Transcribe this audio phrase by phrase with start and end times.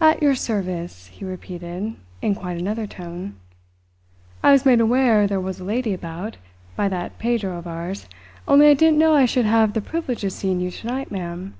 [0.00, 3.34] "At your service," he repeated, in quite another tone.
[4.40, 6.36] "I was made aware there was a lady about,
[6.76, 8.06] by that Pedro of ours;
[8.46, 11.54] only I didn't know I should have the privilege of seeing you tonight, ma'am."